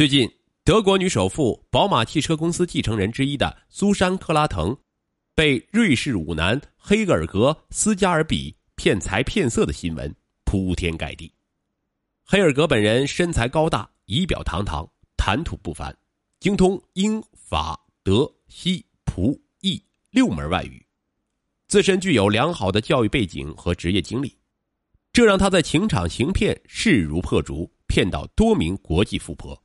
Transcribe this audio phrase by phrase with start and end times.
[0.00, 0.26] 最近，
[0.64, 4.74] 德国女首富、宝马汽车公司继承人之一的苏珊·克拉滕，
[5.34, 10.10] 被瑞士舞男黑格尔格斯加尔比骗财骗色的新闻
[10.46, 11.30] 铺天盖地。
[12.24, 15.94] 黑尔格本人身材高大，仪表堂堂，谈吐不凡，
[16.38, 20.82] 精通英法德西葡意六门外语，
[21.68, 24.34] 自身具有良好的教育背景和职业经历，
[25.12, 29.62] 这让他在情场行骗势如破竹，骗到多名国际富婆。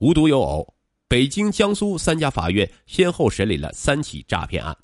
[0.00, 0.74] 无独有偶，
[1.08, 4.74] 北京、江苏三家法院先后审理了三起诈骗案。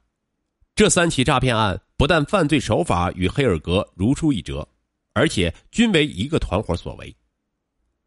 [0.74, 4.68] 这三起诈骗案不但犯罪手法与黑尔格如出一辙，
[5.14, 7.16] 而且均为一个团伙所为。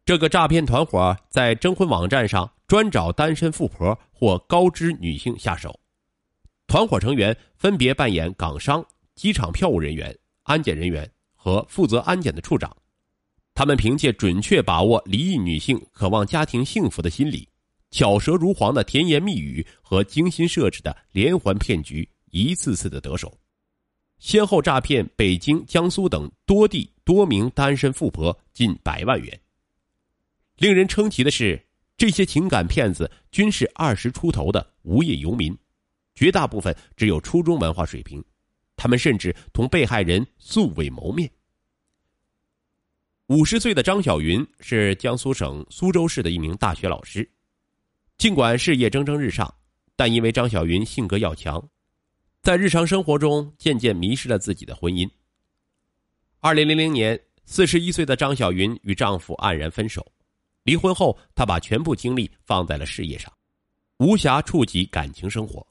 [0.04, 5.80] 这个诈骗团伙在征婚网站上专找单身富婆或高知女性下手。
[6.68, 8.86] 团伙成员分别扮演港商、
[9.16, 12.76] 机场票务人员、安检人员和负责安检的处长。
[13.60, 17.46] 他们凭借准确把握离异女性渴望家庭幸福的心理，
[17.90, 23.30] 巧舌如簧的甜言蜜语和精心设置的连环骗局，一次次的得手，
[24.18, 29.38] 先后诈骗北京、江苏等多地多名单身富婆近百万元。
[30.56, 31.62] 令人称奇的是，
[31.98, 35.54] 这些情感骗子均是二十出头的无业游民，
[36.14, 38.24] 绝大部分只有初中文化水平，
[38.74, 41.30] 他们甚至同被害人素未谋面。
[43.30, 47.30] 五十岁的张小云是江苏省苏州市的一名大学老师，
[48.18, 49.54] 尽管事业蒸蒸日上，
[49.94, 51.64] 但因为张小云性格要强，
[52.42, 55.08] 在日常生活中渐渐迷失了自己的婚姻。
[56.40, 60.04] 二零零零年，四十一岁的张小云与丈夫黯然分手，
[60.64, 63.32] 离婚后，她把全部精力放在了事业上，
[63.98, 65.64] 无暇触及感情生活。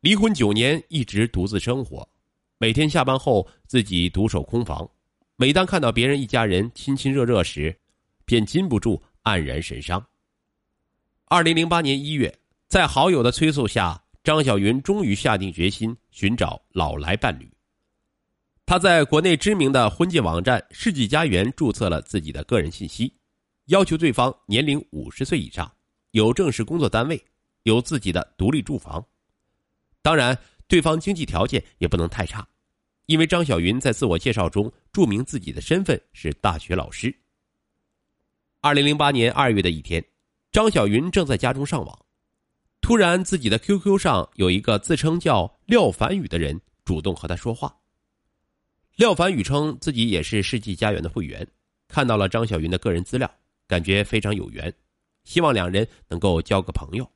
[0.00, 2.08] 离婚九年，一直独自生活，
[2.56, 4.90] 每天下班后自己独守空房。
[5.40, 7.72] 每当看到别人一家人亲亲热热时，
[8.24, 10.04] 便禁不住黯然神伤。
[11.26, 12.36] 二零零八年一月，
[12.66, 17.48] 在好友的催促下，张小云终于下定决心寻找老来伴侣。
[18.66, 23.14] 他在国内知名的婚介网站“世纪佳缘”注册了自己的个人信息，
[23.66, 25.70] 要求对方年龄五十岁以上，
[26.10, 27.24] 有正式工作单位，
[27.62, 29.06] 有自己的独立住房。
[30.02, 30.36] 当然，
[30.66, 32.44] 对方经济条件也不能太差。
[33.08, 37.14] 因为张小云在自我介绍中注明自己的身份是大学老师。
[38.60, 40.04] 二零零八年二月的一天，
[40.52, 41.98] 张小云正在家中上网，
[42.82, 47.74] 突然自己的 QQ 上有一个自称叫廖凡宇的人主动和他说话。
[48.96, 51.48] 廖凡宇称自己也是世纪佳缘的会员，
[51.88, 53.30] 看到了张小云的个人资料，
[53.66, 54.70] 感觉非常有缘，
[55.24, 57.10] 希望两人能够交个朋友。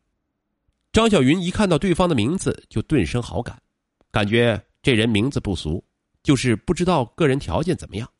[0.90, 3.60] 张小云一看到对方的名字就顿生好感，
[4.10, 4.58] 感觉。
[4.82, 5.82] 这人名字不俗，
[6.24, 8.10] 就是不知道个人条件怎么样。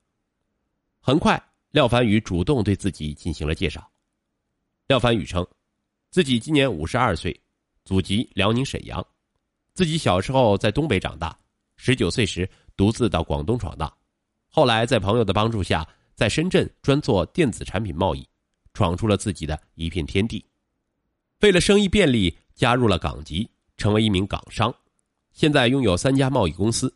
[1.00, 1.42] 很快，
[1.72, 3.90] 廖凡宇主动对自己进行了介绍。
[4.86, 5.44] 廖凡宇称，
[6.10, 7.38] 自己今年五十二岁，
[7.84, 9.04] 祖籍辽宁沈阳，
[9.74, 11.36] 自己小时候在东北长大，
[11.76, 13.92] 十九岁时独自到广东闯荡，
[14.48, 15.84] 后来在朋友的帮助下，
[16.14, 18.24] 在深圳专做电子产品贸易，
[18.72, 20.44] 闯出了自己的一片天地。
[21.40, 24.72] 为了生意便利，加入了港籍，成为一名港商。
[25.32, 26.94] 现在拥有三家贸易公司。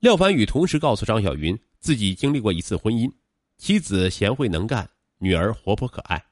[0.00, 3.10] 廖凡宇同时告诉张小云，自己经历过一次婚姻，
[3.58, 6.24] 妻子贤惠能干，女儿活泼可爱，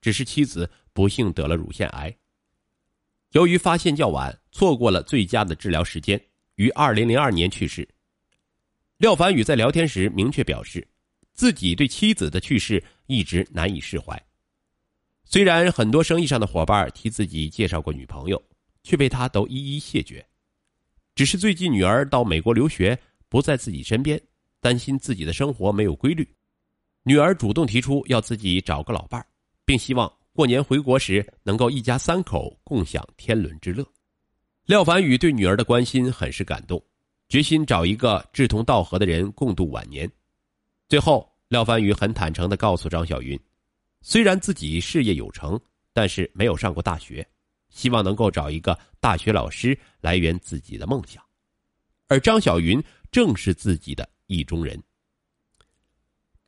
[0.00, 2.14] 只是妻子不幸得了乳腺癌。
[3.30, 6.20] 由于发现较晚，错过了最佳的治疗时间，
[6.56, 7.88] 于二零零二年去世。
[8.98, 10.86] 廖凡宇在聊天时明确表示，
[11.32, 14.20] 自己对妻子的去世一直难以释怀。
[15.24, 18.42] 虽然很多生意上的伙伴替自己介绍过女朋友，
[18.82, 20.24] 却被他都一一谢绝。
[21.14, 24.20] 只是最近女儿到美国留学，不在自己身边，
[24.60, 26.26] 担心自己的生活没有规律。
[27.02, 29.24] 女儿主动提出要自己找个老伴，
[29.64, 33.84] 并希望过年回国时能够一家三口共享天伦之乐。
[34.64, 36.82] 廖凡宇对女儿的关心很是感动，
[37.28, 40.10] 决心找一个志同道合的人共度晚年。
[40.88, 43.38] 最后，廖凡宇很坦诚的告诉张小云，
[44.00, 45.60] 虽然自己事业有成，
[45.92, 47.26] 但是没有上过大学。
[47.72, 51.24] 希望能够找一个大学老师来圆自己的梦想，
[52.06, 52.80] 而张小云
[53.10, 54.80] 正是自己的意中人。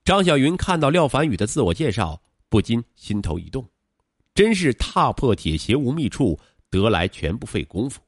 [0.05, 3.67] 张小云看到廖凡宇的自我介绍，不禁心头一动，
[4.35, 6.39] 真是踏破铁鞋无觅处，
[6.69, 8.03] 得来全不费工夫。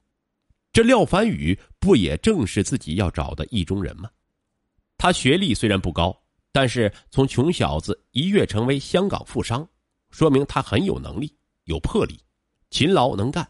[0.72, 4.10] 这廖凡宇不也正是自己要找的意中人吗？
[4.98, 6.22] 他学历虽然不高，
[6.52, 9.66] 但是从穷小子一跃成为香港富商，
[10.10, 11.34] 说明他很有能力，
[11.64, 12.20] 有魄力。
[12.70, 13.48] 勤劳能干，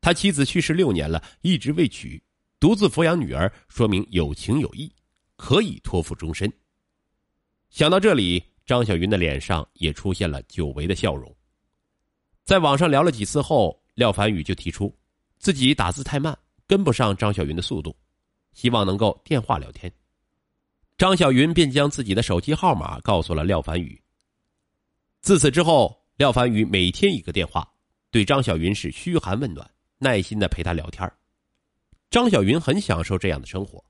[0.00, 2.22] 他妻子去世六年了，一直未娶，
[2.60, 4.92] 独自抚养女儿，说明有情有义，
[5.36, 6.52] 可以托付终身。
[7.70, 11.34] 想到这里，张小云的脸上也出现了久违的笑容。
[12.44, 14.96] 在网上聊了几次后，廖凡宇就提出，
[15.38, 17.96] 自己打字太慢，跟不上张小云的速度，
[18.52, 19.92] 希望能够电话聊天。
[20.96, 24.00] 张小云便将自己的手机号码告诉了廖凡宇。
[25.20, 27.68] 自此之后，廖凡宇每天一个电话，
[28.14, 29.68] 对张小云是嘘寒问暖，
[29.98, 31.12] 耐心的陪她聊天。
[32.10, 33.84] 张小云很享受这样的生活，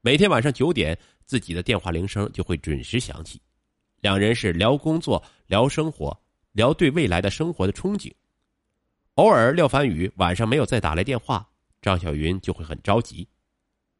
[0.00, 3.38] 每天晚上九点，自己的电话铃声就会准时响起。
[4.00, 6.18] 两人是聊工作、聊生活、
[6.52, 8.10] 聊对未来的生活的憧憬。
[9.16, 11.46] 偶尔廖凡宇晚上没有再打来电话，
[11.82, 13.28] 张小云就会很着急，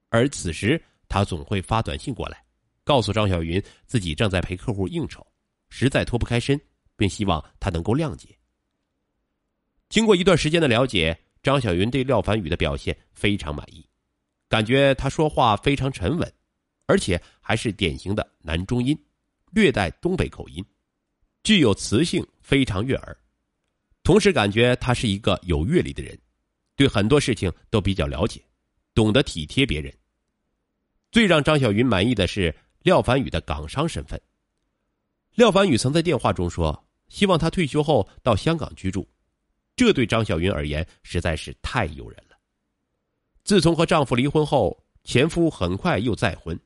[0.09, 2.43] 而此时他总会发短信过来，
[2.85, 5.23] 告诉张小云自己正在陪客户应酬，
[5.69, 6.59] 实在脱不开身，
[6.97, 8.35] 并希望他能够谅解。
[9.93, 13.87] 经过一段时间的了解，张小云对廖凡宇的表现非常满意，
[14.49, 16.33] 感觉他说话非常沉稳，
[16.87, 18.99] 而且还是典型的男中音。
[19.51, 20.65] 略带东北口音，
[21.45, 23.15] 具有磁性，非常悦耳。
[24.03, 26.19] 同时，感觉他是一个有阅历的人，
[26.75, 28.43] 对很多事情都比较了解，
[28.95, 29.93] 懂得体贴别人。
[31.11, 34.19] 最让张小云满意的是廖凡宇的港商身份。
[35.35, 39.07] 廖凡宇曾在电话中说，希望他退休后到香港居住，
[39.75, 42.37] 这对张小云而言实在是太诱人了。
[43.45, 46.59] 自从和丈夫离婚后，前夫很快又再婚，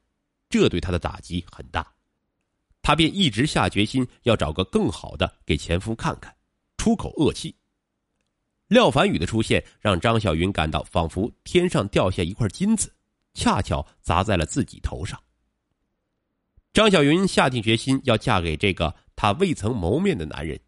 [0.48, 1.86] 这对她的打击很大。
[2.82, 6.34] 她便一直下决心要找个更好的给前夫看看，
[6.76, 7.54] 出口恶气。
[8.68, 12.92] 廖凡宇的出现让张小云感到仿佛天上掉下一块金子，
[13.32, 15.20] 恰巧砸在了自己头上。
[16.72, 20.60] 张小云下定决心要嫁给这个她未曾谋面的男人。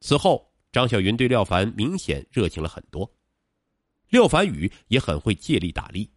[0.00, 3.08] 此后，张小云对廖凡明显热情了很多，
[4.08, 6.10] 廖凡宇也很会借力打力，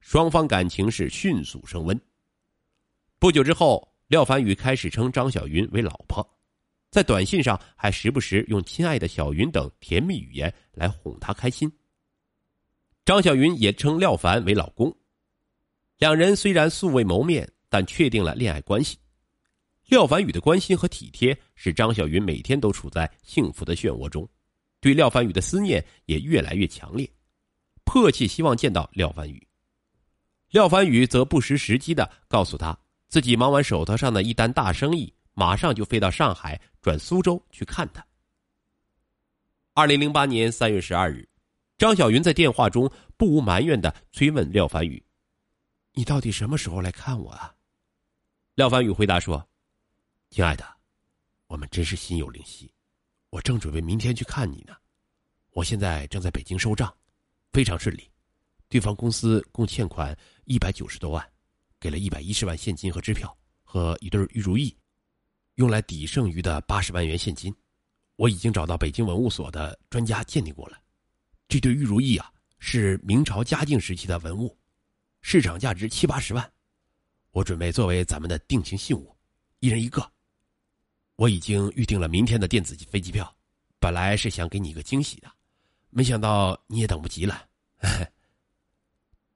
[0.00, 1.98] 双方感情是迅速升温。
[3.18, 3.90] 不久之后。
[4.08, 6.24] 廖凡宇开始称张小云为老婆，
[6.92, 11.68] 在短信上还时不时用“亲爱的小云”等甜蜜语言来哄她开心。
[13.04, 14.96] 张小云也称廖凡为老公，
[15.98, 18.96] 两人虽然素未谋面，但确定了恋爱关系。
[19.86, 24.28] 廖凡宇的关心和体贴使张小云每天都处在幸福的漩涡中，
[24.80, 27.08] 对廖凡宇的思念也越来越强烈，
[27.84, 29.46] 迫切希望见到廖凡宇。
[30.50, 32.76] 廖凡宇则不失时机的告诉他。
[33.08, 38.04] 自己忙完手头上的一单大生意，马上就飞到上海转苏州去看他。
[39.74, 41.26] 二零零八年三月十二日，
[41.78, 45.00] 张小云在电话中不无埋怨的催问廖凡宇
[45.94, 47.54] ：“你到底什么时候来看我啊？”
[48.56, 49.48] 廖凡宇回答说
[50.36, 50.66] ：“亲爱的，
[51.46, 52.70] 我们真是心有灵犀，
[53.30, 54.76] 我正准备明天去看你呢。
[55.52, 56.94] 我现在正在北京收账，
[57.54, 58.06] 非常顺利，
[58.68, 61.26] 对方公司共欠款一百九十多万。”
[61.80, 63.34] 给了一百一十万现金和支票，
[63.64, 64.76] 和一对玉如意，
[65.54, 67.50] 用来抵剩余的八十万元现金。
[68.16, 70.78] 我已经找到北京文物所的专家鉴定过了，
[71.48, 74.54] 这对玉如意啊是明朝嘉靖时期的文物，
[75.22, 76.52] 市场价值七八十万。
[77.30, 79.16] 我准备作为咱们的定情信物，
[79.60, 80.12] 一人一个。
[81.16, 83.34] 我已经预定了明天的电子飞机票，
[83.80, 85.30] 本来是想给你一个惊喜的，
[85.90, 87.48] 没想到你也等不及了。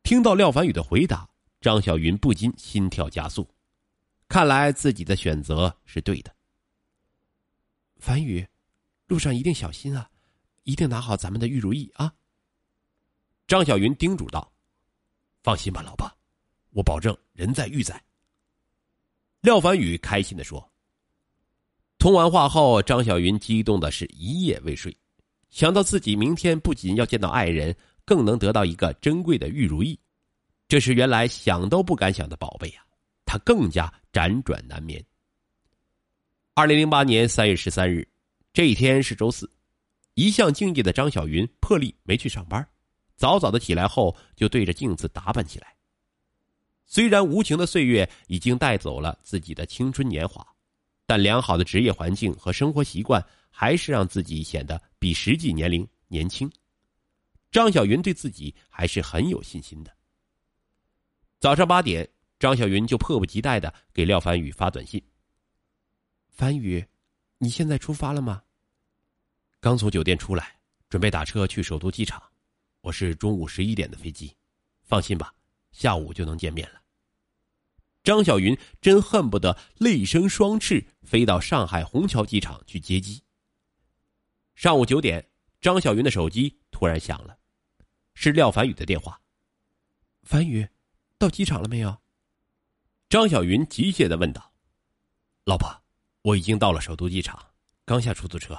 [0.02, 1.28] 听到廖凡宇的回答。
[1.60, 3.46] 张小云不禁心跳加速，
[4.28, 6.34] 看来自己的选择是对的。
[7.98, 8.48] 凡宇，
[9.06, 10.08] 路上一定小心啊，
[10.62, 12.14] 一定拿好咱们的玉如意啊。
[13.46, 14.50] 张小云叮嘱道
[15.44, 16.10] ：“放心吧，老婆，
[16.70, 18.02] 我保证人在玉在。”
[19.42, 20.69] 廖凡宇开心的说。
[22.00, 24.96] 通完话后，张小云激动的是一夜未睡，
[25.50, 27.76] 想到自己明天不仅要见到爱人，
[28.06, 30.00] 更能得到一个珍贵的玉如意。
[30.66, 32.82] 这是原来想都不敢想的宝贝呀，
[33.26, 35.04] 他更加辗转难眠。
[36.54, 38.08] 二零零八年三月十三日，
[38.54, 39.50] 这一天是周四，
[40.14, 42.66] 一向敬业的张小云破例没去上班，
[43.14, 45.76] 早早的起来后就对着镜子打扮起来。
[46.86, 50.46] 虽然无情的岁月已经带走了自己的青春年华，
[51.10, 56.48] 但良好的职业环境和生活习惯还是让自己显得比实际年龄年轻。
[57.50, 59.90] 张小云对自己还是很有信心的。
[61.40, 65.02] 早上八点，张小云就迫不及待的给廖凡宇发短信
[66.30, 66.86] ：“凡宇，
[67.38, 68.40] 你现在出发了吗？
[69.58, 72.22] 刚从酒店出来，准备打车去首都机场。
[72.82, 74.32] 我是中午十一点的飞机，
[74.84, 75.34] 放心吧，
[75.72, 76.80] 下午就能见面了。”
[78.02, 83.22] 张小云真恨不得泪生双翅，飞到上海虹桥机场去接机。
[84.54, 85.30] 上午九点，
[85.60, 87.38] 张小云的手机突然响了，
[88.14, 89.20] 是廖凡宇的电话。
[90.22, 90.68] 凡宇。
[91.18, 92.00] 到机场了没有？
[93.10, 94.54] 张小云急切的问道
[95.44, 95.68] ：“老婆，
[96.22, 97.38] 我已经到了首都机场，
[97.84, 98.58] 刚下出租车，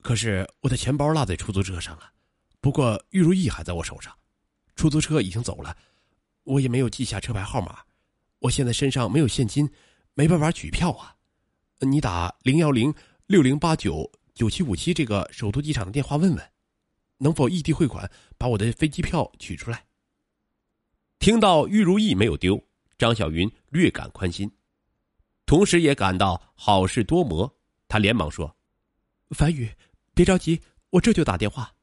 [0.00, 2.10] 可是我的钱包落在出租车上了。
[2.58, 4.16] 不过玉如意还在我手上，
[4.76, 5.76] 出租车已经走了，
[6.44, 7.84] 我也没有记下车牌号码。
[8.40, 9.70] 我现在身上没有现金，
[10.14, 11.16] 没办法取票啊。
[11.80, 12.92] 你打零幺零
[13.26, 16.52] 六零八九九七五七这个首都机场的电话问问，
[17.18, 19.84] 能否异地汇款把我的飞机票取出来。
[21.18, 22.62] 听到玉如意没有丢，
[22.98, 24.50] 张小云略感宽心。
[25.44, 28.56] 同时也感到好事多磨，他连忙说
[29.36, 29.70] ：“樊宇，
[30.14, 31.74] 别着急，我这就打电话。”